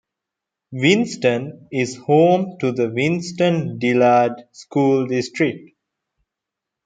Winston 0.71 1.67
is 1.71 1.95
home 1.95 2.57
to 2.59 2.71
the 2.71 2.89
Winston-Dillard 2.89 4.45
School 4.51 5.05
District. 5.05 5.73